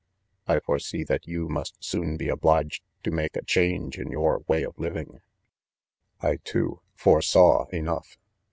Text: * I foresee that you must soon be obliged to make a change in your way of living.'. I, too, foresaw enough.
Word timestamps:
* 0.27 0.35
I 0.47 0.59
foresee 0.59 1.03
that 1.03 1.27
you 1.27 1.47
must 1.47 1.75
soon 1.83 2.17
be 2.17 2.27
obliged 2.27 2.81
to 3.03 3.11
make 3.11 3.35
a 3.35 3.43
change 3.43 3.99
in 3.99 4.09
your 4.09 4.39
way 4.47 4.63
of 4.63 4.79
living.'. 4.79 5.19
I, 6.19 6.37
too, 6.37 6.81
foresaw 6.95 7.65
enough. 7.65 8.17